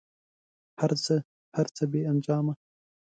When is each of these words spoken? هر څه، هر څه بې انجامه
هر 0.79 0.91
څه، 1.03 1.15
هر 1.55 1.67
څه 1.75 1.83
بې 1.91 2.01
انجامه 2.11 2.53